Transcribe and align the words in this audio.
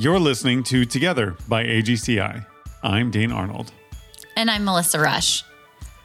You're 0.00 0.18
listening 0.18 0.62
to 0.62 0.86
Together 0.86 1.36
by 1.46 1.62
AGCI. 1.62 2.46
I'm 2.82 3.10
Dane 3.10 3.30
Arnold. 3.30 3.70
And 4.34 4.50
I'm 4.50 4.64
Melissa 4.64 4.98
Rush. 4.98 5.44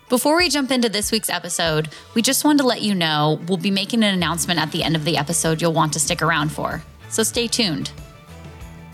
Before 0.09 0.35
we 0.35 0.49
jump 0.49 0.69
into 0.69 0.89
this 0.89 1.13
week's 1.13 1.29
episode, 1.29 1.87
we 2.13 2.21
just 2.21 2.43
wanted 2.43 2.57
to 2.57 2.67
let 2.67 2.81
you 2.81 2.93
know 2.93 3.39
we'll 3.47 3.57
be 3.57 3.71
making 3.71 4.03
an 4.03 4.13
announcement 4.13 4.59
at 4.59 4.73
the 4.73 4.83
end 4.83 4.97
of 4.97 5.05
the 5.05 5.15
episode 5.15 5.61
you'll 5.61 5.71
want 5.71 5.93
to 5.93 6.01
stick 6.01 6.21
around 6.21 6.51
for. 6.51 6.83
So 7.07 7.23
stay 7.23 7.47
tuned. 7.47 7.91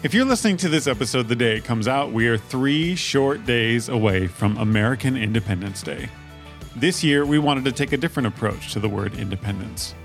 If 0.04 0.14
you're 0.14 0.24
listening 0.24 0.58
to 0.58 0.70
this 0.70 0.86
episode 0.86 1.30
the 1.30 1.36
day 1.36 1.58
it 1.58 1.66
comes 1.66 1.88
out, 1.88 2.12
we 2.12 2.28
are 2.28 2.38
three 2.38 2.96
short 2.96 3.44
days 3.44 3.90
away 3.90 4.28
from 4.28 4.56
American 4.58 5.18
Independence 5.18 5.82
Day. 5.82 6.10
This 6.76 7.04
year, 7.04 7.26
we 7.26 7.40
wanted 7.40 7.66
to 7.66 7.72
take 7.72 7.92
a 7.92 7.98
different 7.98 8.28
approach 8.28 8.72
to 8.74 8.80
the 8.80 8.88
word 8.88 9.16
independence. 9.16 9.96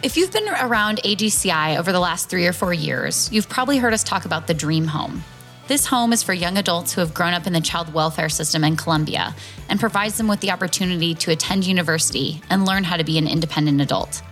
If 0.00 0.16
you've 0.16 0.30
been 0.30 0.48
around 0.48 1.00
AGCI 1.02 1.76
over 1.76 1.90
the 1.90 1.98
last 1.98 2.30
three 2.30 2.46
or 2.46 2.52
four 2.52 2.72
years, 2.72 3.28
you've 3.32 3.48
probably 3.48 3.78
heard 3.78 3.92
us 3.92 4.04
talk 4.04 4.26
about 4.26 4.46
the 4.46 4.54
Dream 4.54 4.86
Home. 4.86 5.24
This 5.66 5.86
home 5.86 6.12
is 6.12 6.22
for 6.22 6.32
young 6.32 6.56
adults 6.56 6.92
who 6.92 7.00
have 7.00 7.12
grown 7.12 7.34
up 7.34 7.48
in 7.48 7.52
the 7.52 7.60
child 7.60 7.92
welfare 7.92 8.28
system 8.28 8.62
in 8.62 8.76
Colombia 8.76 9.34
and 9.68 9.80
provides 9.80 10.16
them 10.16 10.28
with 10.28 10.38
the 10.38 10.52
opportunity 10.52 11.16
to 11.16 11.32
attend 11.32 11.66
university 11.66 12.40
and 12.48 12.64
learn 12.64 12.84
how 12.84 12.96
to 12.96 13.02
be 13.02 13.18
an 13.18 13.26
independent 13.26 13.80
adult. 13.80 14.22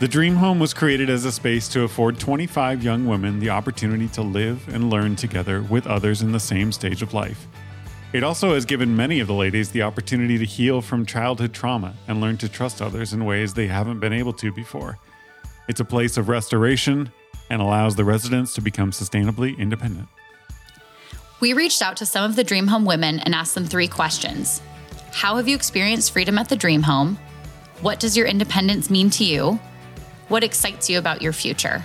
The 0.00 0.08
Dream 0.08 0.36
Home 0.36 0.60
was 0.60 0.74
created 0.74 1.08
as 1.08 1.24
a 1.24 1.32
space 1.32 1.66
to 1.68 1.84
afford 1.84 2.18
25 2.18 2.84
young 2.84 3.06
women 3.06 3.40
the 3.40 3.48
opportunity 3.48 4.08
to 4.08 4.20
live 4.20 4.68
and 4.68 4.90
learn 4.90 5.16
together 5.16 5.62
with 5.62 5.86
others 5.86 6.20
in 6.20 6.32
the 6.32 6.40
same 6.40 6.72
stage 6.72 7.00
of 7.00 7.14
life. 7.14 7.46
It 8.12 8.24
also 8.24 8.54
has 8.54 8.64
given 8.64 8.96
many 8.96 9.20
of 9.20 9.28
the 9.28 9.34
ladies 9.34 9.70
the 9.70 9.82
opportunity 9.82 10.36
to 10.36 10.44
heal 10.44 10.82
from 10.82 11.06
childhood 11.06 11.54
trauma 11.54 11.94
and 12.08 12.20
learn 12.20 12.38
to 12.38 12.48
trust 12.48 12.82
others 12.82 13.12
in 13.12 13.24
ways 13.24 13.54
they 13.54 13.68
haven't 13.68 14.00
been 14.00 14.12
able 14.12 14.32
to 14.32 14.50
before. 14.50 14.98
It's 15.68 15.78
a 15.78 15.84
place 15.84 16.16
of 16.16 16.28
restoration 16.28 17.12
and 17.50 17.62
allows 17.62 17.94
the 17.94 18.04
residents 18.04 18.52
to 18.54 18.60
become 18.60 18.90
sustainably 18.90 19.56
independent. 19.56 20.08
We 21.38 21.52
reached 21.52 21.82
out 21.82 21.96
to 21.98 22.06
some 22.06 22.28
of 22.28 22.34
the 22.34 22.42
Dream 22.42 22.66
Home 22.66 22.84
women 22.84 23.20
and 23.20 23.32
asked 23.32 23.54
them 23.54 23.66
three 23.66 23.86
questions 23.86 24.60
How 25.12 25.36
have 25.36 25.46
you 25.46 25.54
experienced 25.54 26.12
freedom 26.12 26.36
at 26.36 26.48
the 26.48 26.56
Dream 26.56 26.82
Home? 26.82 27.16
What 27.80 28.00
does 28.00 28.16
your 28.16 28.26
independence 28.26 28.90
mean 28.90 29.10
to 29.10 29.24
you? 29.24 29.60
What 30.26 30.42
excites 30.42 30.90
you 30.90 30.98
about 30.98 31.22
your 31.22 31.32
future? 31.32 31.84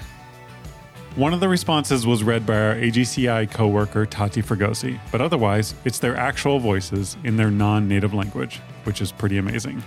One 1.15 1.33
of 1.33 1.39
the 1.39 1.47
responses 1.47 2.05
was 2.05 2.25
read 2.25 2.45
by 2.45 2.55
our 2.55 2.75
AGCI 2.75 3.49
coworker 3.49 4.05
Tati 4.05 4.41
Fregosi, 4.41 4.99
but 5.13 5.21
otherwise, 5.21 5.73
it's 5.85 5.97
their 5.97 6.17
actual 6.17 6.59
voices 6.59 7.15
in 7.23 7.37
their 7.37 7.49
non 7.49 7.87
native 7.87 8.13
language, 8.13 8.59
which 8.83 8.99
is 8.99 9.13
pretty 9.13 9.37
amazing. 9.37 9.81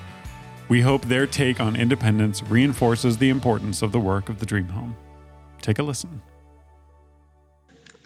We 0.70 0.80
hope 0.80 1.04
their 1.04 1.26
take 1.26 1.60
on 1.60 1.76
independence 1.76 2.42
reinforces 2.44 3.18
the 3.18 3.28
importance 3.28 3.82
of 3.82 3.92
the 3.92 4.00
work 4.00 4.30
of 4.30 4.38
the 4.38 4.46
Dream 4.46 4.68
Home. 4.68 4.96
Take 5.60 5.78
a 5.78 5.82
listen. 5.82 6.22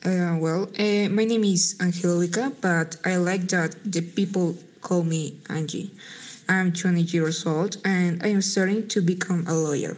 Uh, 0.04 0.36
well, 0.40 0.64
uh, 0.76 1.08
my 1.08 1.22
name 1.22 1.44
is 1.44 1.76
Angelica, 1.80 2.50
but 2.60 2.96
I 3.04 3.18
like 3.18 3.46
that 3.50 3.76
the 3.84 4.00
people 4.00 4.56
call 4.80 5.04
me 5.04 5.38
Angie. 5.48 5.92
I'm 6.48 6.72
20 6.72 7.02
years 7.02 7.46
old 7.46 7.76
and 7.84 8.20
I 8.24 8.30
am 8.30 8.42
starting 8.42 8.88
to 8.88 9.00
become 9.00 9.46
a 9.46 9.54
lawyer. 9.54 9.96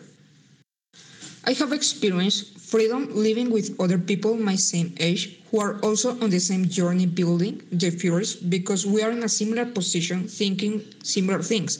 I 1.46 1.52
have 1.52 1.72
experienced 1.72 2.53
freedom 2.74 3.06
living 3.14 3.52
with 3.52 3.78
other 3.78 3.96
people 3.96 4.34
my 4.36 4.56
same 4.56 4.92
age 4.98 5.38
who 5.48 5.60
are 5.60 5.78
also 5.78 6.18
on 6.20 6.28
the 6.28 6.40
same 6.40 6.68
journey 6.68 7.06
building 7.06 7.62
the 7.70 7.88
futures 7.88 8.34
because 8.34 8.84
we 8.84 9.00
are 9.00 9.12
in 9.12 9.22
a 9.22 9.28
similar 9.28 9.64
position 9.64 10.26
thinking 10.26 10.82
similar 11.04 11.40
things. 11.40 11.78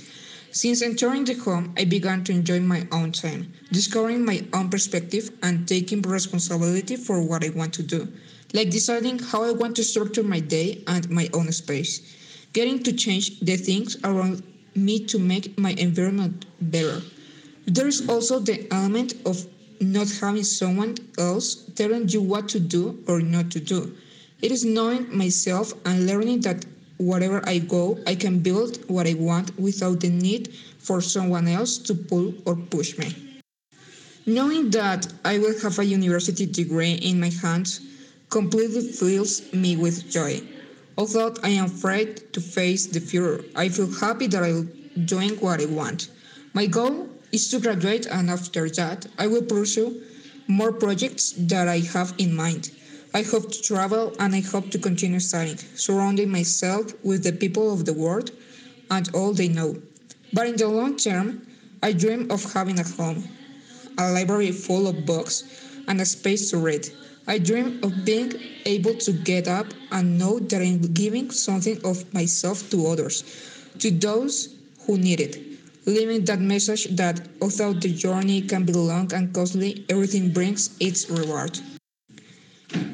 Since 0.53 0.83
entering 0.83 1.25
the 1.25 1.35
home, 1.35 1.75
I 1.77 1.85
began 1.85 2.23
to 2.23 2.33
enjoy 2.33 2.61
my 2.61 2.87
own 2.93 3.11
time, 3.11 3.53
discovering 3.73 4.25
my 4.25 4.45
own 4.53 4.71
perspective 4.71 5.33
and 5.43 5.67
taking 5.67 6.01
responsibility 6.01 6.95
for 6.95 7.21
what 7.21 7.43
I 7.43 7.49
want 7.49 7.75
to 7.75 7.83
do, 7.83 8.07
like 8.53 8.71
deciding 8.71 9.19
how 9.19 9.43
I 9.43 9.51
want 9.51 9.75
to 9.79 9.83
structure 9.83 10.23
my 10.23 10.39
day 10.39 10.85
and 10.87 11.11
my 11.11 11.29
own 11.35 11.51
space, 11.51 12.03
getting 12.53 12.85
to 12.85 12.93
change 12.93 13.41
the 13.41 13.57
things 13.57 13.97
around 14.05 14.45
me 14.77 15.01
to 15.07 15.19
make 15.19 15.59
my 15.59 15.73
environment 15.73 16.47
better. 16.61 17.03
There 17.67 17.89
is 17.89 18.09
also 18.09 18.39
the 18.39 18.73
element 18.73 19.15
of 19.27 19.45
not 19.93 20.11
having 20.21 20.45
someone 20.45 20.97
else 21.19 21.55
telling 21.75 22.09
you 22.09 22.23
what 22.23 22.49
to 22.51 22.61
do 22.61 23.03
or 23.07 23.21
not 23.21 23.51
to 23.53 23.61
do. 23.61 23.97
It 24.43 24.51
is 24.53 24.65
knowing 24.65 25.17
myself 25.17 25.73
and 25.85 26.07
learning 26.07 26.41
that 26.43 26.65
wherever 26.99 27.47
I 27.49 27.59
go, 27.59 27.99
I 28.07 28.15
can 28.15 28.39
build 28.41 28.79
what 28.89 29.07
I 29.07 29.15
want 29.15 29.59
without 29.59 30.01
the 30.01 30.11
need 30.11 30.55
for 30.79 31.01
someone 31.01 31.49
else 31.49 31.79
to 31.79 31.95
pull 31.95 32.35
or 32.45 32.57
push 32.57 32.99
me. 32.99 33.41
Knowing 34.27 34.71
that 34.71 35.07
I 35.25 35.39
will 35.39 35.59
have 35.61 35.79
a 35.79 35.85
university 35.85 36.47
degree 36.47 36.95
in 36.95 37.21
my 37.21 37.31
hands 37.31 37.81
completely 38.31 38.81
fills 38.93 39.53
me 39.53 39.77
with 39.77 40.11
joy. 40.11 40.41
Although 40.97 41.35
I 41.43 41.51
am 41.51 41.67
afraid 41.67 42.33
to 42.33 42.41
face 42.41 42.87
the 42.87 43.01
future, 43.01 43.45
I 43.55 43.69
feel 43.69 43.93
happy 43.93 44.27
that 44.29 44.43
I'm 44.43 44.71
doing 45.05 45.31
what 45.41 45.61
I 45.61 45.67
want. 45.67 46.09
My 46.55 46.67
goal 46.67 47.09
is 47.35 47.49
to 47.49 47.59
graduate, 47.59 48.07
and 48.07 48.31
after 48.31 48.71
that, 48.71 49.09
I 49.19 49.27
will 49.27 49.43
pursue 49.43 50.01
more 50.47 50.71
projects 50.71 51.35
that 51.37 51.67
I 51.67 51.79
have 51.95 52.15
in 52.19 52.33
mind. 52.33 52.71
I 53.13 53.23
hope 53.23 53.51
to 53.51 53.61
travel 53.61 54.15
and 54.21 54.37
I 54.37 54.41
hope 54.41 54.71
to 54.71 54.79
continue 54.79 55.19
studying, 55.19 55.59
surrounding 55.75 56.31
myself 56.31 56.93
with 57.03 57.25
the 57.25 57.33
people 57.33 57.73
of 57.73 57.87
the 57.87 57.93
world 57.93 58.31
and 58.91 59.11
all 59.15 59.33
they 59.33 59.49
know. 59.49 59.75
But 60.33 60.47
in 60.47 60.57
the 60.57 60.69
long 60.69 60.97
term, 60.97 61.45
I 61.83 61.93
dream 61.93 62.31
of 62.31 62.41
having 62.53 62.79
a 62.79 62.85
home, 62.85 63.25
a 63.99 64.13
library 64.13 64.53
full 64.53 64.87
of 64.87 65.05
books, 65.05 65.43
and 65.89 66.01
a 66.01 66.07
space 66.07 66.51
to 66.51 66.59
read. 66.59 66.89
I 67.27 67.39
dream 67.39 67.81
of 67.83 68.05
being 68.05 68.33
able 68.65 68.95
to 69.07 69.13
get 69.13 69.49
up 69.49 69.67
and 69.91 70.19
know 70.19 70.39
that 70.39 70.63
I'm 70.63 70.83
giving 70.95 71.33
something 71.33 71.81
of 71.85 71.97
myself 72.15 72.71
to 72.71 72.87
others, 72.87 73.25
to 73.81 73.91
those 73.91 74.55
who 74.87 74.99
need 74.99 75.21
it 75.21 75.54
leaving 75.87 76.25
that 76.25 76.41
message 76.41 76.85
that 76.97 77.21
although 77.43 77.73
the 77.73 77.93
journey 77.93 78.41
can 78.41 78.65
be 78.65 78.73
long 78.73 79.13
and 79.13 79.33
costly, 79.35 79.85
everything 79.89 80.33
brings 80.33 80.77
its 80.81 81.11
reward. 81.11 81.59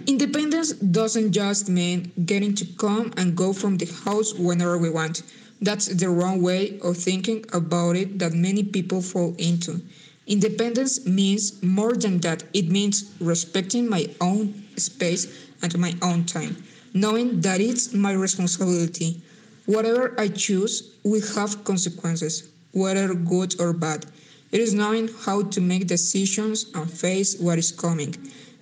Independence 0.06 0.72
doesn't 0.72 1.32
just 1.32 1.68
mean 1.68 2.10
getting 2.26 2.54
to 2.54 2.66
come 2.78 3.12
and 3.16 3.36
go 3.36 3.52
from 3.52 3.76
the 3.76 3.86
house 4.04 4.34
whenever 4.34 4.76
we 4.76 4.90
want. 4.90 5.22
That's 5.62 5.86
the 5.86 6.08
wrong 6.08 6.42
way 6.42 6.80
of 6.80 6.96
thinking 6.96 7.44
about 7.52 7.96
it 7.96 8.18
that 8.18 8.32
many 8.32 8.62
people 8.64 9.02
fall 9.02 9.34
into. 9.38 9.80
Independence 10.26 11.06
means 11.06 11.62
more 11.62 11.94
than 11.94 12.18
that. 12.20 12.42
It 12.54 12.68
means 12.68 13.14
respecting 13.20 13.88
my 13.88 14.08
own 14.20 14.64
space 14.76 15.48
and 15.62 15.78
my 15.78 15.94
own 16.02 16.24
time, 16.24 16.56
knowing 16.94 17.40
that 17.42 17.60
it's 17.60 17.92
my 17.92 18.12
responsibility. 18.12 19.22
Whatever 19.66 20.14
I 20.18 20.28
choose 20.28 20.96
will 21.04 21.22
have 21.34 21.62
consequences 21.64 22.50
whether 22.72 23.14
good 23.14 23.60
or 23.60 23.72
bad. 23.72 24.06
It 24.52 24.60
is 24.60 24.74
knowing 24.74 25.08
how 25.24 25.42
to 25.42 25.60
make 25.60 25.86
decisions 25.86 26.66
and 26.74 26.90
face 26.90 27.38
what 27.38 27.58
is 27.58 27.70
coming. 27.70 28.14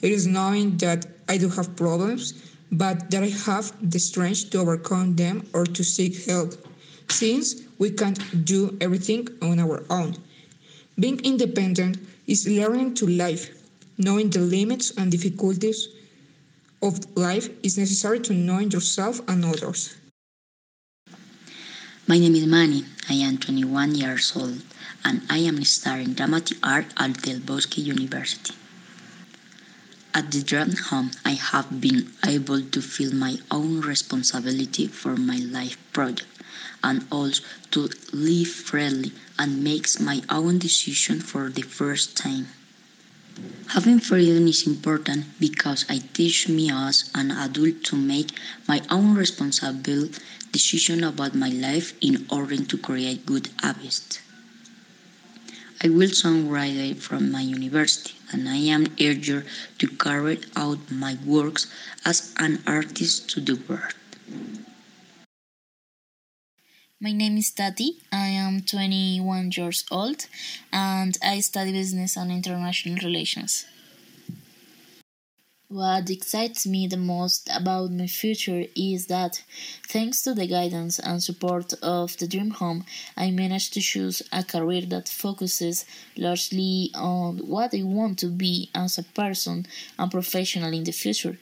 It 0.03 0.13
is 0.13 0.27
knowing 0.27 0.77
that 0.79 1.07
I 1.29 1.39
do 1.39 1.49
have 1.49 1.77
problems, 1.77 2.35
but 2.71 3.11
that 3.11 3.23
I 3.23 3.29
have 3.47 3.73
the 3.91 3.99
strength 3.99 4.51
to 4.51 4.59
overcome 4.59 5.17
them 5.17 5.47
or 5.55 5.65
to 5.65 5.83
seek 5.83 6.27
help, 6.27 6.55
since 7.09 7.63
we 7.79 7.91
can't 7.91 8.45
do 8.45 8.77
everything 8.81 9.29
on 9.41 9.59
our 9.59 9.83
own. 9.91 10.17
Being 11.01 11.21
independent 11.21 11.99
is 12.27 12.47
learning 12.47 12.95
to 12.95 13.07
live. 13.07 13.49
Knowing 13.97 14.31
the 14.31 14.41
limits 14.41 14.93
and 14.97 15.11
difficulties 15.11 15.89
of 16.83 17.01
life 17.17 17.49
is 17.63 17.79
necessary 17.79 18.21
to 18.21 18.33
knowing 18.33 18.71
yourself 18.71 19.21
and 19.29 19.45
others. 19.45 19.97
My 22.09 22.17
name 22.17 22.37
is 22.37 22.47
Manny. 22.47 22.87
I 23.11 23.13
am 23.29 23.37
21 23.37 23.95
years 23.95 24.33
old 24.35 24.63
and 25.05 25.21
I 25.29 25.41
am 25.41 25.63
studying 25.65 26.15
dramatic 26.15 26.57
art 26.63 26.87
at 26.97 27.21
Del 27.21 27.39
Bosque 27.39 27.77
University. 27.77 28.55
At 30.15 30.33
the 30.33 30.43
Dream 30.43 30.73
Home, 30.89 31.11
I 31.27 31.33
have 31.33 31.83
been 31.83 32.11
able 32.27 32.63
to 32.63 32.81
feel 32.81 33.13
my 33.13 33.37
own 33.51 33.83
responsibility 33.83 34.87
for 34.87 35.17
my 35.17 35.37
life 35.37 35.77
project 35.93 36.31
and 36.83 37.07
also 37.13 37.43
to 37.73 37.91
live 38.15 38.49
freely 38.49 39.13
and 39.39 39.63
make 39.63 40.01
my 40.01 40.23
own 40.31 40.59
decision 40.59 41.21
for 41.21 41.51
the 41.51 41.61
first 41.61 42.17
time. 42.17 42.47
Having 43.69 44.01
freedom 44.01 44.49
is 44.49 44.67
important 44.67 45.39
because 45.39 45.85
it 45.89 46.13
teaches 46.13 46.49
me 46.49 46.71
as 46.73 47.11
an 47.15 47.31
adult 47.31 47.85
to 47.85 47.97
make 47.97 48.33
my 48.67 48.83
own 48.91 49.15
responsible 49.15 50.09
decision 50.51 51.05
about 51.05 51.35
my 51.35 51.49
life 51.51 51.93
in 52.01 52.27
order 52.31 52.57
to 52.57 52.77
create 52.79 53.27
good 53.27 53.51
habits. 53.63 54.19
I 55.85 55.89
will 55.91 56.11
soon 56.11 56.49
graduate 56.49 56.99
from 57.01 57.31
my 57.31 57.43
university 57.43 58.15
and 58.33 58.49
I 58.49 58.57
am 58.57 58.87
eager 58.97 59.45
to 59.79 59.87
carry 59.87 60.41
out 60.57 60.91
my 60.91 61.17
works 61.25 61.69
as 62.05 62.33
an 62.39 62.63
artist 62.67 63.31
to 63.31 63.41
the 63.41 63.55
world. 63.69 63.95
My 67.01 67.13
name 67.13 67.37
is 67.37 67.53
Tati. 67.53 67.93
I 68.11 68.27
am 68.27 68.63
21 68.63 69.53
years 69.57 69.85
old 69.89 70.27
and 70.73 71.17
I 71.23 71.39
study 71.39 71.71
business 71.71 72.17
and 72.17 72.33
international 72.33 72.97
relations. 73.05 73.67
What 75.69 76.11
excites 76.11 76.67
me 76.67 76.89
the 76.89 76.97
most 76.97 77.49
about 77.55 77.93
my 77.93 78.09
future 78.09 78.65
is 78.75 79.07
that, 79.07 79.45
thanks 79.89 80.25
to 80.25 80.35
the 80.35 80.49
guidance 80.49 80.99
and 80.99 81.23
support 81.23 81.73
of 81.83 82.17
the 82.17 82.27
Dream 82.27 82.51
Home, 82.51 82.85
I 83.17 83.31
managed 83.31 83.75
to 83.75 83.81
choose 83.81 84.21
a 84.33 84.43
career 84.43 84.83
that 84.87 85.09
focuses 85.09 85.85
largely 86.17 86.91
on 86.97 87.39
what 87.47 87.75
I 87.77 87.85
want 87.85 88.19
to 88.21 88.27
be 88.27 88.71
as 88.75 88.99
a 88.99 89.05
person 89.05 89.67
and 90.01 90.11
professional 90.11 90.73
in 90.73 90.83
the 90.83 90.91
future. 90.91 91.39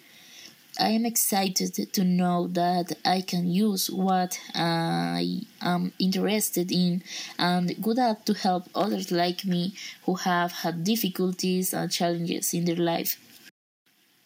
I 0.79 0.91
am 0.91 1.07
excited 1.07 1.93
to 1.95 2.05
know 2.05 2.49
that 2.49 2.93
I 3.05 3.23
can 3.23 3.47
use 3.47 3.91
what 3.91 4.39
I 4.55 5.43
am 5.63 5.93
interested 5.99 6.71
in 6.71 7.03
and 7.39 7.83
good 7.83 7.99
at 7.99 8.27
to 8.27 8.35
help 8.35 8.69
others 8.75 9.11
like 9.11 9.45
me 9.45 9.75
who 10.05 10.17
have 10.17 10.53
had 10.53 10.85
difficulties 10.85 11.73
and 11.73 11.91
challenges 11.91 12.53
in 12.53 12.67
their 12.67 12.77
life. 12.77 13.19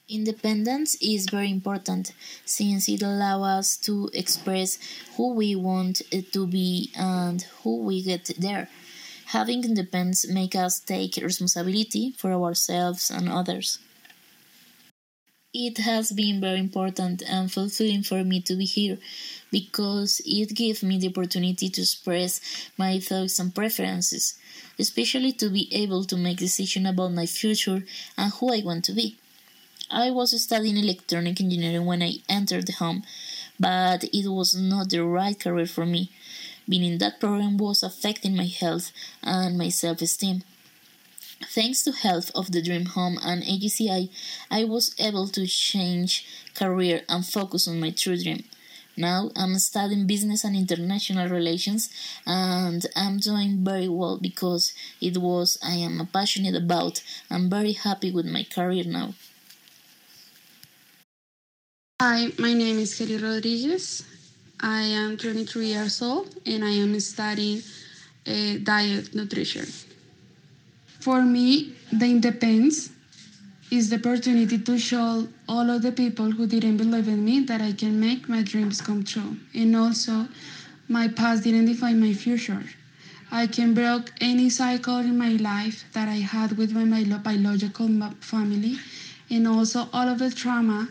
Independence 0.08 0.96
is 1.00 1.30
very 1.30 1.50
important 1.52 2.12
since 2.44 2.88
it 2.88 3.02
allows 3.02 3.46
us 3.46 3.76
to 3.76 4.10
express 4.12 4.78
who 5.16 5.34
we 5.34 5.54
want 5.54 6.02
to 6.32 6.46
be 6.48 6.90
and 6.96 7.42
who 7.62 7.76
we 7.84 8.02
get 8.02 8.28
there. 8.36 8.68
Having 9.26 9.64
independence 9.64 10.26
makes 10.28 10.56
us 10.56 10.80
take 10.80 11.16
responsibility 11.16 12.10
for 12.18 12.32
ourselves 12.32 13.08
and 13.08 13.28
others. 13.28 13.78
It 15.54 15.78
has 15.78 16.10
been 16.10 16.40
very 16.40 16.58
important 16.58 17.22
and 17.22 17.52
fulfilling 17.52 18.02
for 18.02 18.24
me 18.24 18.40
to 18.40 18.56
be 18.56 18.64
here 18.64 18.98
because 19.52 20.20
it 20.24 20.54
gives 20.56 20.82
me 20.82 20.98
the 20.98 21.08
opportunity 21.08 21.68
to 21.68 21.80
express 21.82 22.40
my 22.76 22.98
thoughts 22.98 23.38
and 23.38 23.54
preferences, 23.54 24.34
especially 24.76 25.30
to 25.34 25.48
be 25.48 25.68
able 25.72 26.04
to 26.06 26.16
make 26.16 26.38
decisions 26.38 26.88
about 26.88 27.12
my 27.12 27.26
future 27.26 27.84
and 28.18 28.32
who 28.32 28.52
I 28.52 28.62
want 28.64 28.84
to 28.86 28.92
be. 28.92 29.18
I 29.90 30.10
was 30.10 30.40
studying 30.42 30.76
electronic 30.76 31.40
engineering 31.40 31.86
when 31.86 32.02
I 32.02 32.14
entered 32.28 32.66
the 32.66 32.72
home, 32.74 33.04
but 33.58 34.04
it 34.04 34.28
was 34.28 34.54
not 34.54 34.90
the 34.90 35.04
right 35.04 35.38
career 35.38 35.66
for 35.66 35.86
me, 35.86 36.10
meaning 36.66 36.98
that 36.98 37.20
program 37.20 37.56
was 37.56 37.82
affecting 37.82 38.36
my 38.36 38.46
health 38.46 38.92
and 39.22 39.58
my 39.58 39.68
self 39.68 40.02
esteem. 40.02 40.42
Thanks 41.42 41.82
to 41.84 41.92
help 41.92 42.24
of 42.34 42.52
the 42.52 42.62
Dream 42.62 42.84
Home 42.86 43.18
and 43.22 43.42
AGCI, 43.42 44.10
I 44.50 44.64
was 44.64 44.94
able 44.98 45.26
to 45.28 45.46
change 45.46 46.26
career 46.54 47.02
and 47.08 47.24
focus 47.26 47.66
on 47.66 47.80
my 47.80 47.90
true 47.90 48.22
dream. 48.22 48.44
Now 48.96 49.30
I'm 49.34 49.58
studying 49.58 50.06
business 50.06 50.44
and 50.44 50.54
international 50.54 51.28
relations 51.28 51.88
and 52.26 52.84
I'm 52.94 53.18
doing 53.18 53.64
very 53.64 53.88
well 53.88 54.18
because 54.20 54.74
it 55.00 55.16
was 55.16 55.58
I 55.62 55.74
am 55.76 56.06
passionate 56.12 56.54
about. 56.54 57.02
I'm 57.30 57.48
very 57.48 57.72
happy 57.72 58.10
with 58.10 58.26
my 58.26 58.44
career 58.44 58.84
now. 58.84 59.14
Hi, 62.02 62.28
my 62.38 62.52
name 62.52 62.78
is 62.78 62.96
Kelly 62.96 63.16
Rodriguez. 63.16 64.04
I 64.60 64.82
am 64.82 65.16
23 65.16 65.66
years 65.66 66.02
old 66.02 66.34
and 66.44 66.64
I 66.64 66.70
am 66.70 66.98
studying 67.00 67.62
uh, 68.26 68.58
diet 68.62 69.14
nutrition. 69.14 69.66
For 71.00 71.22
me, 71.22 71.74
the 71.92 72.06
independence 72.06 72.90
is 73.70 73.90
the 73.90 73.96
opportunity 73.96 74.58
to 74.58 74.78
show 74.78 75.28
all 75.48 75.70
of 75.70 75.82
the 75.82 75.92
people 75.92 76.30
who 76.30 76.46
didn't 76.46 76.76
believe 76.76 77.08
in 77.08 77.24
me 77.24 77.40
that 77.40 77.60
I 77.60 77.72
can 77.72 77.98
make 77.98 78.28
my 78.28 78.42
dreams 78.42 78.80
come 78.80 79.02
true. 79.04 79.36
And 79.54 79.74
also, 79.76 80.28
my 80.88 81.08
past 81.08 81.44
didn't 81.44 81.66
define 81.66 82.00
my 82.00 82.12
future. 82.12 82.64
I 83.32 83.46
can 83.46 83.74
break 83.74 84.10
any 84.20 84.50
cycle 84.50 84.98
in 84.98 85.16
my 85.16 85.30
life 85.36 85.84
that 85.92 86.08
I 86.08 86.16
had 86.16 86.56
with 86.58 86.72
my 86.72 87.04
biological 87.18 87.88
family, 88.20 88.78
and 89.30 89.46
also 89.46 89.88
all 89.92 90.08
of 90.08 90.18
the 90.18 90.30
trauma 90.30 90.88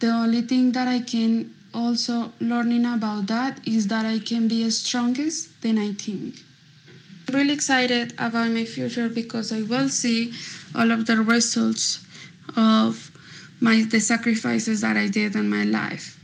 the 0.00 0.08
only 0.08 0.40
thing 0.40 0.72
that 0.72 0.88
I 0.88 1.00
can 1.00 1.54
also 1.74 2.32
learning 2.40 2.86
about 2.86 3.26
that 3.26 3.60
is 3.66 3.86
that 3.88 4.06
I 4.06 4.18
can 4.18 4.48
be 4.48 4.68
strongest 4.70 5.60
than 5.60 5.78
I 5.78 5.92
think. 5.92 6.42
I'm 7.30 7.36
really 7.36 7.54
excited 7.54 8.12
about 8.18 8.50
my 8.50 8.64
future 8.64 9.08
because 9.08 9.52
I 9.52 9.62
will 9.62 9.88
see 9.88 10.32
all 10.74 10.90
of 10.90 11.06
the 11.06 11.18
results 11.18 12.04
of 12.56 13.12
my 13.60 13.84
the 13.84 14.00
sacrifices 14.00 14.80
that 14.80 14.96
I 14.96 15.06
did 15.06 15.36
in 15.36 15.48
my 15.48 15.62
life. 15.62 16.18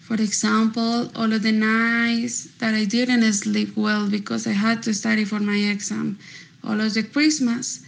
For 0.00 0.16
example, 0.16 1.10
all 1.16 1.32
of 1.32 1.42
the 1.42 1.50
nights 1.50 2.48
that 2.58 2.74
I 2.74 2.84
didn't 2.84 3.32
sleep 3.32 3.74
well 3.74 4.06
because 4.10 4.46
I 4.46 4.52
had 4.52 4.82
to 4.82 4.92
study 4.92 5.24
for 5.24 5.40
my 5.40 5.56
exam, 5.56 6.18
all 6.62 6.78
of 6.78 6.92
the 6.92 7.04
Christmas 7.04 7.80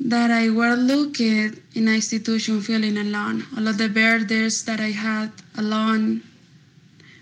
that 0.00 0.32
I 0.32 0.50
were 0.50 0.74
looking 0.74 1.56
in 1.76 1.86
an 1.86 1.94
institution 1.94 2.60
feeling 2.62 2.98
alone. 2.98 3.46
All 3.56 3.68
of 3.68 3.78
the 3.78 3.88
birthdays 3.88 4.64
that 4.64 4.80
I 4.80 4.90
had 4.90 5.30
alone 5.56 6.24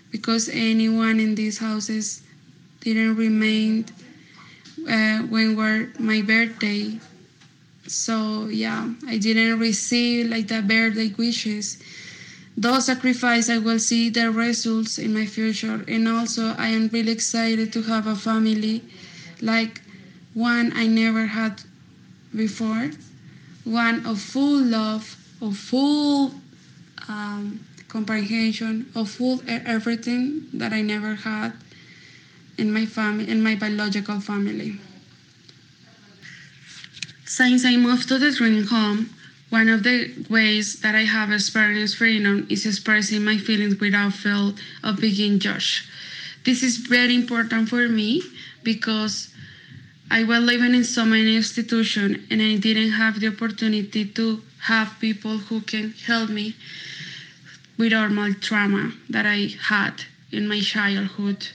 because 0.09 0.49
anyone 0.49 1.19
in 1.19 1.35
these 1.35 1.59
houses 1.59 2.23
didn't 2.81 3.15
remain 3.15 3.85
uh, 4.89 5.19
when 5.19 5.55
were 5.55 5.89
my 5.99 6.21
birthday. 6.21 6.99
So 7.87 8.47
yeah, 8.47 8.89
I 9.07 9.17
didn't 9.17 9.59
receive 9.59 10.29
like 10.29 10.47
the 10.47 10.61
birthday 10.61 11.13
wishes. 11.17 11.81
Those 12.57 12.85
sacrifice 12.85 13.49
I 13.49 13.59
will 13.59 13.79
see 13.79 14.09
the 14.09 14.29
results 14.29 14.97
in 14.97 15.13
my 15.13 15.25
future 15.25 15.85
and 15.87 16.07
also 16.07 16.53
I 16.57 16.67
am 16.67 16.89
really 16.89 17.11
excited 17.11 17.71
to 17.73 17.81
have 17.83 18.07
a 18.07 18.15
family 18.15 18.83
like 19.41 19.81
one 20.33 20.71
I 20.75 20.87
never 20.87 21.25
had 21.25 21.61
before, 22.35 22.91
one 23.63 24.05
of 24.05 24.19
full 24.21 24.63
love, 24.63 25.17
of 25.41 25.57
full 25.57 26.33
um, 27.07 27.59
comprehension, 27.87 28.89
of 28.95 29.09
full 29.09 29.41
everything 29.47 30.47
that 30.53 30.71
I 30.71 30.81
never 30.81 31.15
had 31.15 31.53
in 32.61 32.71
my 32.71 32.85
family, 32.85 33.27
in 33.27 33.41
my 33.43 33.55
biological 33.55 34.19
family. 34.21 34.79
Since 37.25 37.65
I 37.65 37.75
moved 37.75 38.07
to 38.09 38.19
the 38.19 38.31
dream 38.31 38.67
home, 38.67 39.09
one 39.49 39.67
of 39.67 39.83
the 39.83 40.25
ways 40.29 40.79
that 40.81 40.95
I 40.95 41.03
have 41.03 41.31
experienced 41.31 41.97
freedom 41.97 42.45
is 42.49 42.65
expressing 42.65 43.23
my 43.25 43.37
feelings 43.37 43.79
without 43.79 44.13
fear 44.13 44.53
of 44.83 45.01
being 45.01 45.39
judged. 45.39 45.87
This 46.45 46.61
is 46.63 46.77
very 46.77 47.15
important 47.15 47.67
for 47.67 47.87
me 47.89 48.21
because 48.63 49.33
I 50.09 50.23
was 50.23 50.43
living 50.43 50.75
in 50.75 50.83
so 50.83 51.03
many 51.05 51.35
institutions 51.35 52.17
and 52.29 52.41
I 52.41 52.57
didn't 52.57 52.91
have 52.91 53.19
the 53.19 53.29
opportunity 53.29 54.05
to 54.05 54.41
have 54.59 54.99
people 54.99 55.37
who 55.37 55.61
can 55.61 55.91
help 56.07 56.29
me 56.29 56.55
with 57.77 57.93
all 57.93 58.09
my 58.09 58.31
trauma 58.39 58.91
that 59.09 59.25
I 59.25 59.55
had 59.69 60.03
in 60.31 60.47
my 60.47 60.59
childhood. 60.61 61.47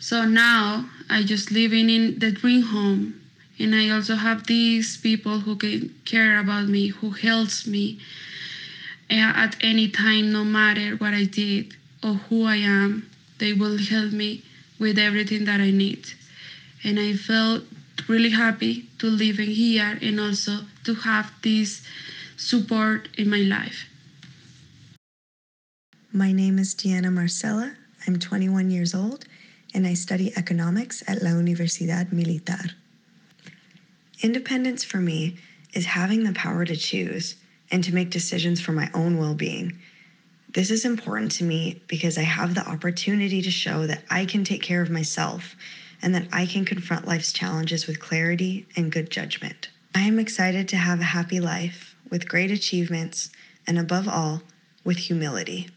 So 0.00 0.24
now 0.24 0.88
I 1.10 1.24
just 1.24 1.50
living 1.50 1.90
in 1.90 2.20
the 2.20 2.30
dream 2.30 2.62
home 2.62 3.20
and 3.58 3.74
I 3.74 3.90
also 3.90 4.14
have 4.14 4.46
these 4.46 4.96
people 4.96 5.40
who 5.40 5.56
can 5.56 5.92
care 6.04 6.38
about 6.38 6.68
me, 6.68 6.88
who 6.88 7.10
helps 7.10 7.66
me 7.66 7.98
eh, 9.10 9.20
at 9.20 9.56
any 9.60 9.88
time, 9.88 10.32
no 10.32 10.44
matter 10.44 10.94
what 10.96 11.14
I 11.14 11.24
did 11.24 11.74
or 12.04 12.14
who 12.14 12.44
I 12.44 12.56
am. 12.56 13.10
They 13.38 13.52
will 13.52 13.78
help 13.78 14.12
me 14.12 14.44
with 14.78 14.98
everything 14.98 15.44
that 15.46 15.60
I 15.60 15.72
need. 15.72 16.06
And 16.84 17.00
I 17.00 17.14
felt 17.14 17.64
really 18.06 18.30
happy 18.30 18.86
to 19.00 19.06
live 19.06 19.40
in 19.40 19.50
here 19.50 19.98
and 20.00 20.20
also 20.20 20.60
to 20.84 20.94
have 20.94 21.32
this 21.42 21.84
support 22.36 23.08
in 23.18 23.28
my 23.28 23.38
life. 23.38 23.86
My 26.12 26.30
name 26.30 26.58
is 26.58 26.74
Diana 26.74 27.10
Marcela. 27.10 27.74
I'm 28.06 28.18
21 28.18 28.70
years 28.70 28.94
old 28.94 29.26
and 29.74 29.86
I 29.86 29.94
study 29.94 30.32
economics 30.36 31.02
at 31.06 31.22
La 31.22 31.30
Universidad 31.30 32.12
Militar. 32.12 32.72
Independence 34.22 34.84
for 34.84 34.98
me 34.98 35.36
is 35.74 35.86
having 35.86 36.24
the 36.24 36.32
power 36.32 36.64
to 36.64 36.76
choose 36.76 37.36
and 37.70 37.84
to 37.84 37.94
make 37.94 38.10
decisions 38.10 38.60
for 38.60 38.72
my 38.72 38.90
own 38.94 39.18
well 39.18 39.34
being. 39.34 39.78
This 40.54 40.70
is 40.70 40.84
important 40.84 41.32
to 41.32 41.44
me 41.44 41.82
because 41.88 42.16
I 42.16 42.22
have 42.22 42.54
the 42.54 42.66
opportunity 42.66 43.42
to 43.42 43.50
show 43.50 43.86
that 43.86 44.02
I 44.10 44.24
can 44.24 44.44
take 44.44 44.62
care 44.62 44.80
of 44.80 44.90
myself 44.90 45.54
and 46.00 46.14
that 46.14 46.28
I 46.32 46.46
can 46.46 46.64
confront 46.64 47.06
life's 47.06 47.32
challenges 47.32 47.86
with 47.86 48.00
clarity 48.00 48.66
and 48.76 48.90
good 48.90 49.10
judgment. 49.10 49.68
I 49.94 50.02
am 50.02 50.18
excited 50.18 50.68
to 50.68 50.76
have 50.76 51.00
a 51.00 51.04
happy 51.04 51.40
life 51.40 51.94
with 52.10 52.28
great 52.28 52.50
achievements 52.50 53.30
and, 53.66 53.78
above 53.78 54.08
all, 54.08 54.42
with 54.84 54.96
humility. 54.96 55.68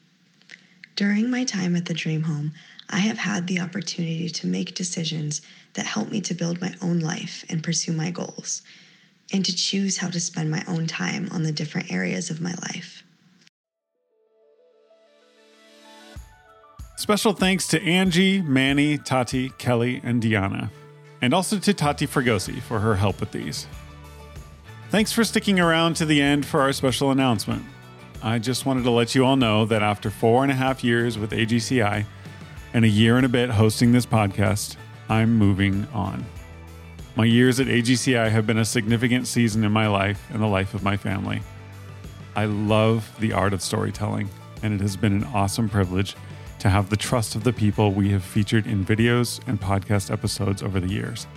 During 0.95 1.29
my 1.29 1.43
time 1.43 1.75
at 1.75 1.85
the 1.85 1.93
Dream 1.93 2.23
Home, 2.23 2.53
I 2.91 2.99
have 2.99 3.17
had 3.17 3.47
the 3.47 3.61
opportunity 3.61 4.29
to 4.29 4.47
make 4.47 4.75
decisions 4.75 5.41
that 5.73 5.85
help 5.85 6.11
me 6.11 6.19
to 6.21 6.33
build 6.33 6.59
my 6.59 6.73
own 6.81 6.99
life 6.99 7.45
and 7.49 7.63
pursue 7.63 7.93
my 7.93 8.11
goals, 8.11 8.61
and 9.31 9.45
to 9.45 9.55
choose 9.55 9.97
how 9.97 10.09
to 10.09 10.19
spend 10.19 10.51
my 10.51 10.63
own 10.67 10.87
time 10.87 11.29
on 11.31 11.43
the 11.43 11.53
different 11.53 11.91
areas 11.91 12.29
of 12.29 12.41
my 12.41 12.53
life. 12.63 13.03
Special 16.97 17.33
thanks 17.33 17.67
to 17.69 17.81
Angie, 17.81 18.41
Manny, 18.41 18.97
Tati, 18.97 19.49
Kelly, 19.57 20.01
and 20.03 20.21
Diana, 20.21 20.69
and 21.21 21.33
also 21.33 21.57
to 21.57 21.73
Tati 21.73 22.05
Fregosi 22.05 22.61
for 22.61 22.79
her 22.79 22.95
help 22.95 23.19
with 23.21 23.31
these. 23.31 23.67
Thanks 24.89 25.13
for 25.13 25.23
sticking 25.23 25.59
around 25.59 25.95
to 25.95 26.05
the 26.05 26.21
end 26.21 26.45
for 26.45 26.59
our 26.59 26.73
special 26.73 27.09
announcement. 27.09 27.63
I 28.21 28.37
just 28.37 28.65
wanted 28.65 28.83
to 28.83 28.91
let 28.91 29.15
you 29.15 29.25
all 29.25 29.37
know 29.37 29.65
that 29.65 29.81
after 29.81 30.11
four 30.11 30.43
and 30.43 30.51
a 30.51 30.55
half 30.55 30.83
years 30.83 31.17
with 31.17 31.31
AGCI 31.31 32.05
and 32.73 32.85
a 32.85 32.89
year 32.89 33.17
and 33.17 33.25
a 33.25 33.29
bit 33.29 33.49
hosting 33.49 33.91
this 33.91 34.05
podcast, 34.05 34.77
I'm 35.09 35.37
moving 35.37 35.85
on. 35.93 36.25
My 37.15 37.25
years 37.25 37.59
at 37.59 37.67
AGCI 37.67 38.31
have 38.31 38.47
been 38.47 38.59
a 38.59 38.65
significant 38.65 39.27
season 39.27 39.63
in 39.65 39.71
my 39.71 39.87
life 39.87 40.25
and 40.31 40.41
the 40.41 40.47
life 40.47 40.73
of 40.73 40.83
my 40.83 40.95
family. 40.95 41.41
I 42.35 42.45
love 42.45 43.11
the 43.19 43.33
art 43.33 43.51
of 43.51 43.61
storytelling, 43.61 44.29
and 44.63 44.73
it 44.73 44.79
has 44.79 44.95
been 44.95 45.11
an 45.11 45.23
awesome 45.33 45.67
privilege 45.67 46.15
to 46.59 46.69
have 46.69 46.89
the 46.89 46.95
trust 46.95 47.35
of 47.35 47.43
the 47.43 47.51
people 47.51 47.91
we 47.91 48.09
have 48.11 48.23
featured 48.23 48.67
in 48.67 48.85
videos 48.85 49.45
and 49.47 49.59
podcast 49.59 50.09
episodes 50.09 50.63
over 50.63 50.79
the 50.79 50.87
years. 50.87 51.27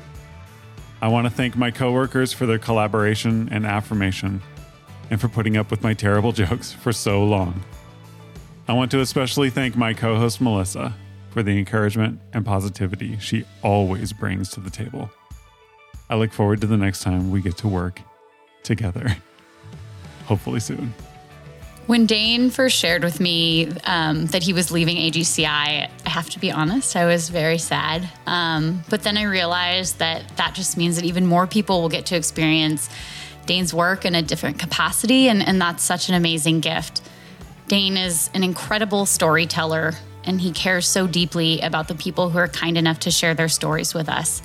I 1.03 1.09
want 1.09 1.27
to 1.27 1.31
thank 1.31 1.57
my 1.57 1.73
coworkers 1.73 2.33
for 2.33 2.47
their 2.47 2.59
collaboration 2.59 3.49
and 3.51 3.67
affirmation, 3.67 4.41
and 5.11 5.21
for 5.21 5.29
putting 5.29 5.57
up 5.57 5.71
with 5.71 5.83
my 5.83 5.95
terrible 5.95 6.31
jokes 6.45 6.73
for 6.73 6.93
so 6.93 7.25
long. 7.25 7.65
I 8.69 8.73
want 8.73 8.93
to 8.93 9.01
especially 9.01 9.51
thank 9.51 9.77
my 9.77 9.93
co 9.93 10.17
host 10.17 10.41
Melissa 10.41 10.95
for 11.35 11.43
the 11.43 11.59
encouragement 11.59 12.21
and 12.33 12.47
positivity 12.47 13.19
she 13.19 13.45
always 13.61 14.13
brings 14.13 14.49
to 14.51 14.61
the 14.61 14.71
table. 14.71 15.11
I 16.09 16.15
look 16.15 16.33
forward 16.33 16.61
to 16.61 16.69
the 16.69 16.77
next 16.77 17.03
time 17.03 17.33
we 17.33 17.43
get 17.43 17.57
to 17.59 17.69
work 17.69 18.01
together. 18.63 19.17
Hopefully 20.27 20.61
soon. 20.61 20.95
When 21.87 22.07
Dane 22.07 22.51
first 22.51 22.77
shared 22.77 23.03
with 23.03 23.19
me 23.19 23.69
um, 23.85 24.27
that 24.27 24.45
he 24.45 24.53
was 24.53 24.71
leaving 24.71 24.97
AGCI, 24.97 25.45
I 25.45 25.91
have 26.07 26.31
to 26.31 26.39
be 26.39 26.53
honest, 26.53 26.95
I 26.95 27.05
was 27.05 27.29
very 27.29 27.59
sad. 27.59 28.09
Um, 28.27 28.85
but 28.89 29.03
then 29.03 29.19
I 29.19 29.25
realized 29.25 29.99
that 29.99 30.37
that 30.37 30.55
just 30.55 30.77
means 30.77 30.97
that 30.97 31.05
even 31.05 31.27
more 31.27 31.49
people 31.49 31.83
will 31.83 31.89
get 31.89 32.07
to 32.07 32.17
experience 32.17 32.89
Dane's 33.45 33.75
work 33.75 34.05
in 34.05 34.15
a 34.15 34.23
different 34.23 34.59
capacity, 34.61 35.29
and, 35.29 35.47
and 35.47 35.61
that's 35.61 35.83
such 35.83 36.09
an 36.09 36.15
amazing 36.15 36.61
gift. 36.61 37.03
Dane 37.67 37.97
is 37.97 38.31
an 38.35 38.45
incredible 38.45 39.05
storyteller, 39.05 39.95
and 40.27 40.41
he 40.41 40.53
cares 40.53 40.87
so 40.87 41.07
deeply 41.07 41.61
about 41.61 41.89
the 41.89 41.95
people 41.95 42.31
who 42.31 42.39
are 42.39 42.49
kind 42.49 42.77
enough 42.79 43.01
to 43.01 43.11
share 43.11 43.35
their 43.35 43.49
stories 43.49 43.95
with 43.95 44.09
us. 44.09 44.43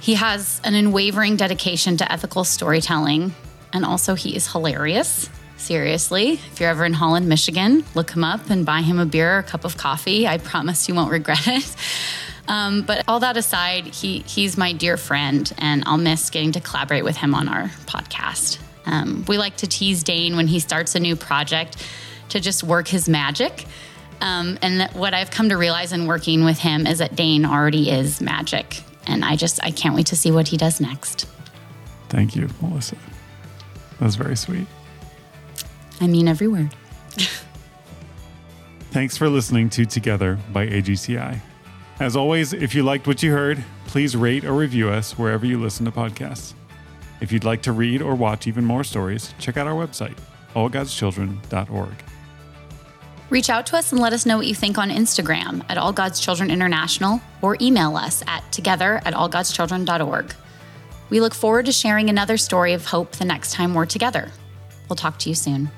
He 0.00 0.14
has 0.14 0.60
an 0.64 0.74
unwavering 0.74 1.36
dedication 1.36 1.96
to 1.98 2.10
ethical 2.10 2.44
storytelling, 2.44 3.34
and 3.72 3.84
also 3.84 4.14
he 4.14 4.34
is 4.34 4.50
hilarious. 4.50 5.28
Seriously, 5.56 6.32
if 6.32 6.58
you're 6.58 6.70
ever 6.70 6.86
in 6.86 6.94
Holland, 6.94 7.28
Michigan, 7.28 7.84
look 7.94 8.10
him 8.12 8.24
up 8.24 8.48
and 8.48 8.64
buy 8.64 8.80
him 8.80 8.98
a 8.98 9.04
beer 9.04 9.36
or 9.36 9.38
a 9.40 9.42
cup 9.42 9.66
of 9.66 9.76
coffee. 9.76 10.26
I 10.26 10.38
promise 10.38 10.88
you 10.88 10.94
won't 10.94 11.12
regret 11.12 11.46
it. 11.46 11.76
Um, 12.48 12.82
but 12.82 13.04
all 13.06 13.20
that 13.20 13.36
aside, 13.36 13.86
he 13.86 14.20
he's 14.20 14.56
my 14.56 14.72
dear 14.72 14.96
friend, 14.96 15.52
and 15.58 15.84
I'll 15.86 15.98
miss 15.98 16.30
getting 16.30 16.52
to 16.52 16.60
collaborate 16.60 17.04
with 17.04 17.16
him 17.16 17.34
on 17.34 17.46
our 17.46 17.68
podcast. 17.86 18.58
Um, 18.86 19.24
we 19.28 19.38
like 19.38 19.58
to 19.58 19.66
tease 19.66 20.02
Dane 20.02 20.34
when 20.34 20.48
he 20.48 20.58
starts 20.58 20.94
a 20.94 21.00
new 21.00 21.14
project 21.14 21.76
to 22.30 22.40
just 22.40 22.64
work 22.64 22.88
his 22.88 23.08
magic. 23.08 23.66
Um, 24.20 24.58
and 24.62 24.90
what 24.92 25.14
I've 25.14 25.30
come 25.30 25.48
to 25.48 25.56
realize 25.56 25.92
in 25.92 26.06
working 26.06 26.44
with 26.44 26.58
him 26.58 26.86
is 26.86 26.98
that 26.98 27.16
Dane 27.16 27.44
already 27.44 27.90
is 27.90 28.20
magic 28.20 28.82
and 29.06 29.24
I 29.24 29.36
just 29.36 29.62
I 29.62 29.70
can't 29.70 29.94
wait 29.94 30.06
to 30.06 30.16
see 30.16 30.30
what 30.30 30.48
he 30.48 30.56
does 30.56 30.80
next. 30.80 31.26
Thank 32.08 32.34
you, 32.36 32.48
Melissa. 32.60 32.96
That 33.98 34.06
was 34.06 34.16
very 34.16 34.36
sweet. 34.36 34.66
I 36.00 36.06
mean 36.06 36.28
every 36.28 36.48
word. 36.48 36.74
Thanks 38.90 39.16
for 39.16 39.28
listening 39.28 39.70
to 39.70 39.84
Together 39.84 40.38
by 40.52 40.66
AGCI. 40.66 41.40
As 42.00 42.16
always, 42.16 42.52
if 42.52 42.74
you 42.74 42.82
liked 42.82 43.06
what 43.06 43.22
you 43.22 43.30
heard, 43.30 43.62
please 43.86 44.16
rate 44.16 44.44
or 44.44 44.54
review 44.54 44.88
us 44.88 45.18
wherever 45.18 45.44
you 45.44 45.60
listen 45.60 45.84
to 45.84 45.92
podcasts. 45.92 46.54
If 47.20 47.30
you'd 47.30 47.44
like 47.44 47.62
to 47.62 47.72
read 47.72 48.00
or 48.00 48.14
watch 48.14 48.46
even 48.46 48.64
more 48.64 48.82
stories, 48.82 49.34
check 49.38 49.58
out 49.58 49.66
our 49.66 49.74
website, 49.74 50.16
allgodschildren.org. 50.54 52.09
Reach 53.30 53.48
out 53.48 53.64
to 53.66 53.76
us 53.76 53.92
and 53.92 54.00
let 54.00 54.12
us 54.12 54.26
know 54.26 54.36
what 54.36 54.48
you 54.48 54.56
think 54.56 54.76
on 54.76 54.90
Instagram 54.90 55.64
at 55.68 55.78
All 55.78 55.92
God's 55.92 56.18
Children 56.18 56.50
International 56.50 57.20
or 57.42 57.56
email 57.60 57.96
us 57.96 58.24
at 58.26 58.50
together 58.50 59.00
at 59.04 59.14
allgodschildren.org. 59.14 60.34
We 61.10 61.20
look 61.20 61.34
forward 61.34 61.66
to 61.66 61.72
sharing 61.72 62.10
another 62.10 62.36
story 62.36 62.72
of 62.72 62.86
hope 62.86 63.12
the 63.12 63.24
next 63.24 63.52
time 63.52 63.72
we're 63.72 63.86
together. 63.86 64.32
We'll 64.88 64.96
talk 64.96 65.18
to 65.20 65.28
you 65.28 65.36
soon. 65.36 65.70